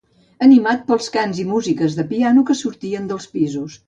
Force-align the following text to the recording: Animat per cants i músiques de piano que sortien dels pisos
Animat 0.45 0.79
per 0.87 0.95
cants 1.17 1.41
i 1.43 1.45
músiques 1.49 1.97
de 1.99 2.05
piano 2.13 2.45
que 2.47 2.57
sortien 2.63 3.07
dels 3.13 3.29
pisos 3.37 3.77